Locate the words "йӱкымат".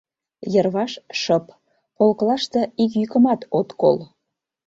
3.01-3.41